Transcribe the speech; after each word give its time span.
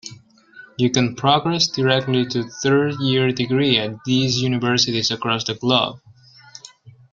You 0.79 0.89
can 0.89 1.15
progress 1.15 1.67
directly 1.67 2.25
to 2.29 2.41
third 2.41 2.95
year 3.01 3.31
degree 3.31 3.77
at 3.77 4.03
these 4.03 4.41
universities 4.41 5.11
across 5.11 5.43
the 5.43 5.53
globe. 5.53 5.99